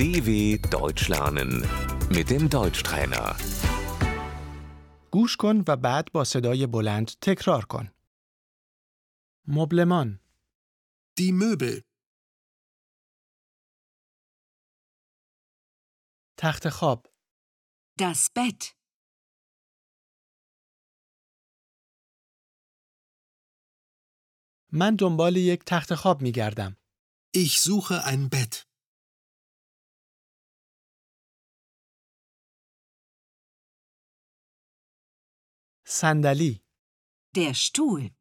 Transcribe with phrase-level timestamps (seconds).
[0.00, 0.30] DW
[0.78, 1.50] Deutsch lernen
[2.16, 3.36] mit dem Deutschtrainer.
[5.10, 7.90] گوش کن و بعد با صدای بلند تکرار کن.
[9.48, 10.20] مبلمان،
[11.20, 11.82] Die Möbel,
[16.36, 17.06] تخت خواب،
[18.02, 18.74] Das Bett.
[24.72, 26.76] من دنبال یک تخت خواب می گردم.
[27.36, 28.69] ich suche ein Bett.
[35.89, 36.61] صندلی،
[37.37, 38.11] Der Stuhl.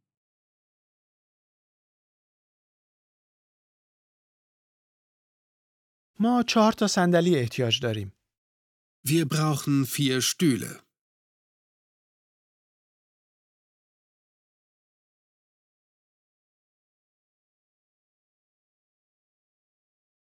[6.21, 8.13] ما چهار تا صندلی احتیاج داریم.
[9.07, 10.85] Wir brauchen vier Stühle.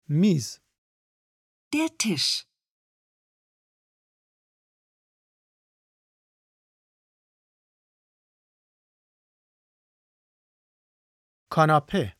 [0.09, 0.61] میز،
[1.73, 2.50] Der Tisch.
[11.52, 12.14] Kanapee.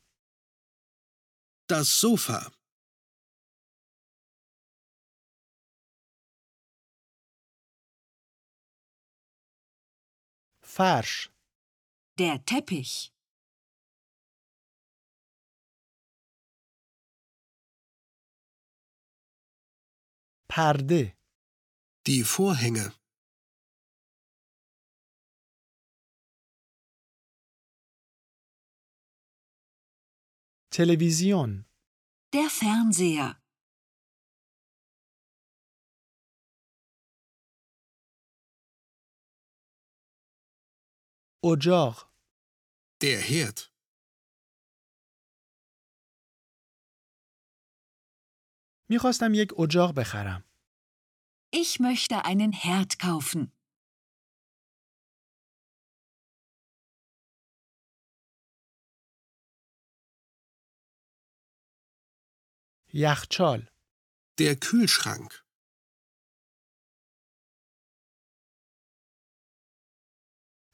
[1.66, 2.52] Das Sofa.
[10.60, 11.30] Farsch.
[12.18, 13.10] Der Teppich.
[20.46, 21.16] Parde.
[22.06, 22.92] Die Vorhänge.
[30.71, 31.65] تلویزیون،
[32.35, 33.35] Der Fernseher.
[41.43, 42.11] اجاق،
[43.01, 43.59] der Herd,
[48.89, 50.43] میخواستم یک اجاق بخرم.
[51.51, 53.51] Ich möchte einen Herd kaufen.
[62.93, 63.69] یخچال،
[64.39, 65.33] der Kühlschrank,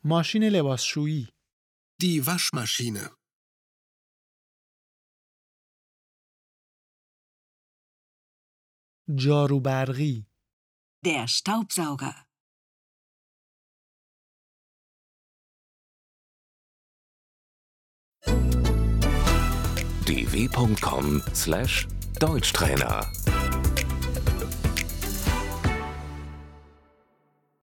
[0.03, 1.27] ماشین لباسشویی،
[2.03, 3.09] die Waschmaschine,
[9.15, 10.27] جارو برقی،
[11.05, 12.25] Der Staubsauger.
[22.12, 23.06] dw.com/deutschtrainer